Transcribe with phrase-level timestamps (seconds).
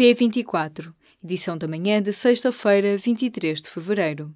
[0.00, 4.34] P24, edição da manhã de sexta-feira, 23 de fevereiro.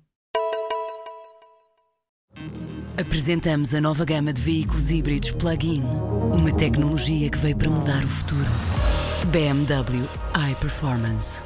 [3.01, 5.83] Apresentamos a nova gama de veículos híbridos plug-in.
[6.35, 8.45] Uma tecnologia que veio para mudar o futuro.
[9.33, 10.07] BMW
[10.53, 11.41] iPerformance.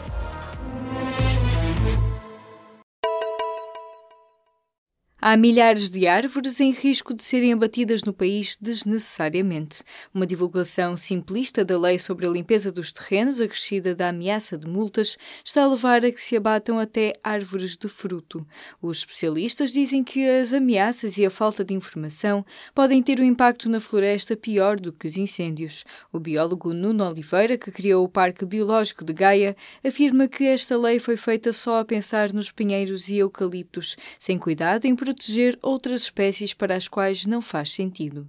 [5.20, 9.82] Há milhares de árvores em risco de serem abatidas no país desnecessariamente.
[10.14, 15.18] Uma divulgação simplista da lei sobre a limpeza dos terrenos, acrescida da ameaça de multas,
[15.44, 18.46] está a levar a que se abatam até árvores de fruto.
[18.80, 23.68] Os especialistas dizem que as ameaças e a falta de informação podem ter um impacto
[23.68, 25.84] na floresta pior do que os incêndios.
[26.12, 31.00] O biólogo Nuno Oliveira, que criou o Parque Biológico de Gaia, afirma que esta lei
[31.00, 36.52] foi feita só a pensar nos pinheiros e eucaliptos, sem cuidado em proteger outras espécies
[36.52, 38.28] para as quais não faz sentido.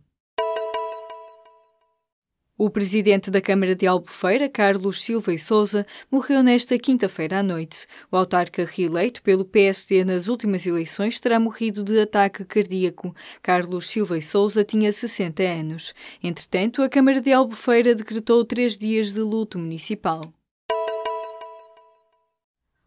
[2.58, 7.86] O presidente da Câmara de Albufeira, Carlos Silva e Souza, morreu nesta quinta-feira à noite.
[8.10, 13.14] O autarca reeleito pelo PSD nas últimas eleições terá morrido de ataque cardíaco.
[13.42, 15.94] Carlos Silva e Souza tinha 60 anos.
[16.24, 20.22] Entretanto, a Câmara de Albufeira decretou três dias de luto municipal.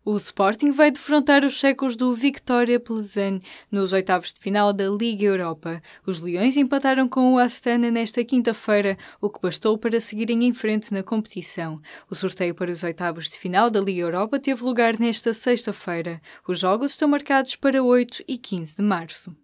[0.05, 3.39] O Sporting vai defrontar os checos do Victoria Plzen
[3.71, 5.81] nos oitavos de final da Liga Europa.
[6.05, 10.93] Os Leões empataram com o Astana nesta quinta-feira, o que bastou para seguirem em frente
[10.93, 11.81] na competição.
[12.11, 16.21] O sorteio para os oitavos de final da Liga Europa teve lugar nesta sexta-feira.
[16.49, 19.42] Os jogos estão marcados para 8 e 15 de março.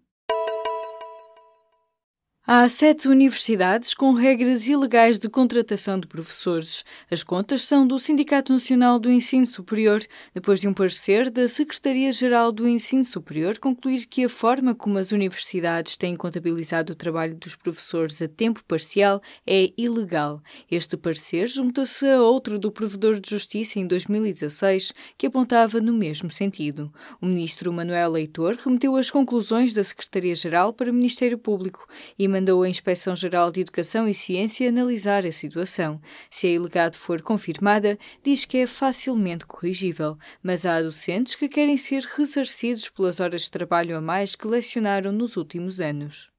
[2.51, 6.83] Há sete universidades com regras ilegais de contratação de professores.
[7.11, 10.01] As contas são do Sindicato Nacional do Ensino Superior,
[10.33, 15.11] depois de um parecer da Secretaria-Geral do Ensino Superior concluir que a forma como as
[15.11, 20.41] universidades têm contabilizado o trabalho dos professores a tempo parcial é ilegal.
[20.71, 26.31] Este parecer junta-se a outro do Provedor de Justiça em 2016, que apontava no mesmo
[26.31, 26.91] sentido.
[27.21, 32.63] O ministro Manuel Leitor remeteu as conclusões da Secretaria-Geral para o Ministério Público e mandou
[32.63, 35.99] a Inspeção-Geral de Educação e Ciência analisar a situação.
[36.31, 41.75] Se a ilegado for confirmada, diz que é facilmente corrigível, mas há docentes que querem
[41.75, 46.31] ser ressarcidos pelas horas de trabalho a mais que lecionaram nos últimos anos.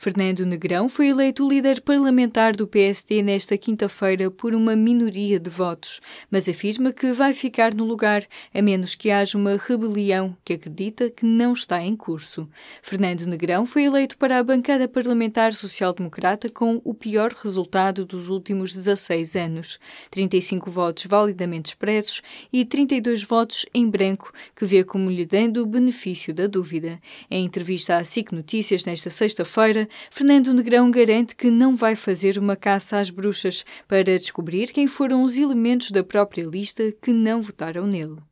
[0.00, 6.00] Fernando Negrão foi eleito líder parlamentar do PSD nesta quinta-feira por uma minoria de votos,
[6.30, 11.10] mas afirma que vai ficar no lugar a menos que haja uma rebelião que acredita
[11.10, 12.48] que não está em curso.
[12.80, 18.72] Fernando Negrão foi eleito para a bancada parlamentar social-democrata com o pior resultado dos últimos
[18.72, 19.80] 16 anos:
[20.12, 22.22] 35 votos validamente expressos
[22.52, 27.00] e 32 votos em branco, que vê como lhe dando o benefício da dúvida.
[27.28, 32.56] Em entrevista à SIC Notícias nesta sexta-feira, Fernando Negrão garante que não vai fazer uma
[32.56, 37.86] caça às bruxas para descobrir quem foram os elementos da própria lista que não votaram
[37.86, 38.27] nele.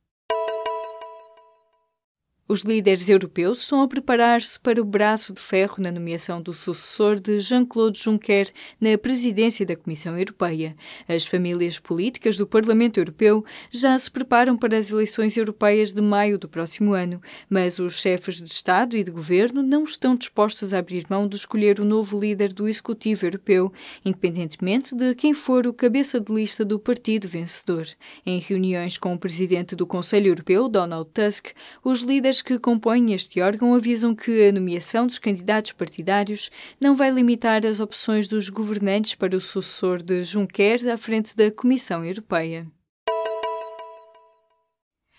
[2.49, 7.19] Os líderes europeus estão a preparar-se para o braço de ferro na nomeação do sucessor
[7.19, 10.77] de Jean-Claude Juncker na presidência da Comissão Europeia.
[11.09, 16.39] As famílias políticas do Parlamento Europeu já se preparam para as eleições europeias de maio
[16.39, 17.21] do próximo ano,
[17.51, 21.35] mas os chefes de Estado e de governo não estão dispostos a abrir mão de
[21.35, 23.73] escolher o novo líder do Executivo Europeu,
[24.05, 27.89] independentemente de quem for o cabeça de lista do partido vencedor.
[28.25, 31.49] Em reuniões com o presidente do Conselho Europeu, Donald Tusk,
[31.83, 37.11] os líderes que compõem este órgão avisam que a nomeação dos candidatos partidários não vai
[37.11, 42.67] limitar as opções dos governantes para o sucessor de Juncker à frente da Comissão Europeia.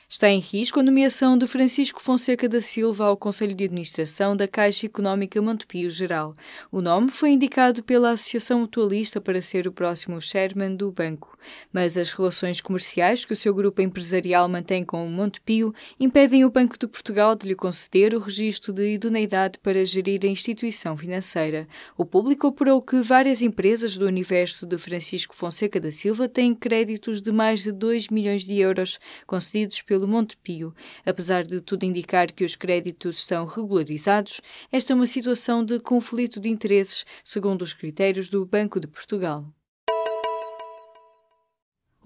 [0.09, 4.47] Está em risco a nomeação de Francisco Fonseca da Silva ao Conselho de Administração da
[4.47, 6.33] Caixa Económica Montepio Geral.
[6.71, 11.37] O nome foi indicado pela Associação Mutualista para ser o próximo chairman do banco,
[11.73, 16.49] mas as relações comerciais que o seu grupo empresarial mantém com o Montepio impedem o
[16.49, 21.67] Banco de Portugal de lhe conceder o registro de idoneidade para gerir a instituição financeira.
[21.97, 27.21] O público apurou que várias empresas do universo de Francisco Fonseca da Silva têm créditos
[27.21, 30.75] de mais de 2 milhões de euros concedidos pelo pelo Montepio.
[31.03, 34.39] Apesar de tudo indicar que os créditos são regularizados,
[34.71, 39.56] esta é uma situação de conflito de interesses, segundo os critérios do Banco de Portugal.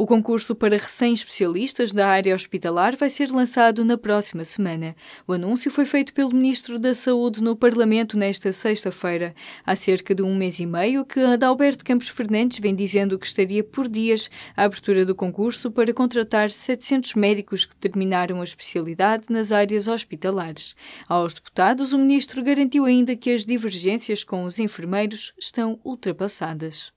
[0.02, 4.96] O concurso para recém-especialistas da área hospitalar vai ser lançado na próxima semana.
[5.28, 9.36] O anúncio foi feito pelo Ministro da Saúde no Parlamento nesta sexta-feira.
[9.64, 13.64] Há cerca de um mês e meio que Adalberto Campos Fernandes vem dizendo que estaria
[13.64, 14.28] por dias
[14.58, 20.76] a abertura do concurso para contratar 700 médicos que terminaram a especialidade nas áreas hospitalares.
[21.08, 26.92] Aos deputados, o Ministro garantiu ainda que as divergências com os enfermeiros estão ultrapassadas.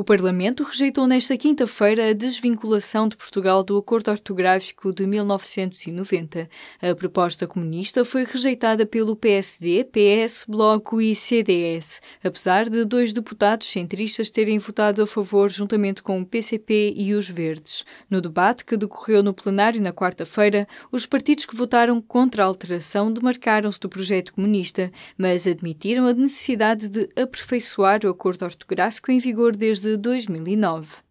[0.00, 6.48] O Parlamento rejeitou nesta quinta-feira a desvinculação de Portugal do Acordo Ortográfico de 1990.
[6.80, 13.66] A proposta comunista foi rejeitada pelo PSD, PS, Bloco e CDS, apesar de dois deputados
[13.66, 17.84] centristas terem votado a favor juntamente com o PCP e os Verdes.
[18.08, 23.12] No debate que decorreu no plenário na quarta-feira, os partidos que votaram contra a alteração
[23.12, 29.54] demarcaram-se do projeto comunista, mas admitiram a necessidade de aperfeiçoar o acordo ortográfico em vigor
[29.54, 31.09] desde de 2009.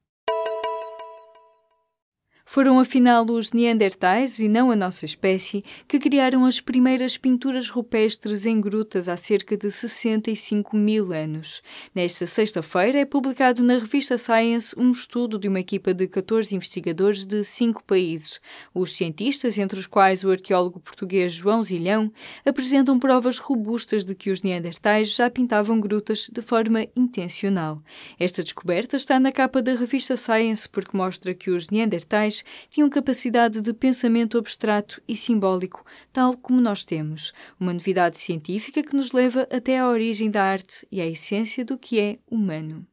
[2.51, 8.43] Foram afinal os Neandertais, e não a nossa espécie, que criaram as primeiras pinturas rupestres
[8.43, 11.61] em grutas há cerca de 65 mil anos.
[11.93, 17.23] Nesta sexta-feira é publicado na revista Science um estudo de uma equipa de 14 investigadores
[17.23, 18.41] de cinco países.
[18.73, 22.11] Os cientistas, entre os quais o arqueólogo português João Zilhão,
[22.43, 27.79] apresentam provas robustas de que os Neandertais já pintavam grutas de forma intencional.
[28.19, 32.38] Esta descoberta está na capa da revista Science porque mostra que os Neandertais
[32.69, 37.33] tinham capacidade de pensamento abstrato e simbólico, tal como nós temos.
[37.59, 41.77] Uma novidade científica que nos leva até à origem da arte e à essência do
[41.77, 42.88] que é humano.